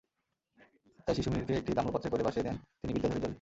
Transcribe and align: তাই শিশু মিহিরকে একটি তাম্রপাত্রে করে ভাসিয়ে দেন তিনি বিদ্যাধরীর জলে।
তাই 1.07 1.15
শিশু 1.17 1.29
মিহিরকে 1.31 1.53
একটি 1.53 1.71
তাম্রপাত্রে 1.77 2.09
করে 2.11 2.23
ভাসিয়ে 2.23 2.45
দেন 2.47 2.55
তিনি 2.79 2.91
বিদ্যাধরীর 2.93 3.17
জলে। 3.17 3.29